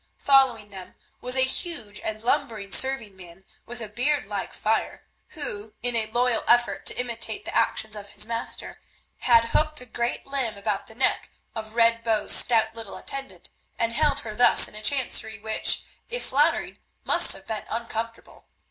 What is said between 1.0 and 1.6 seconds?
was a